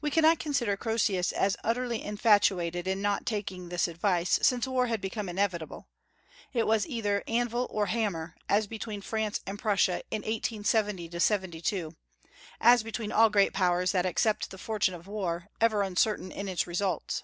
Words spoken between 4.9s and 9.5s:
become inevitable, It was "either anvil or hammer," as between France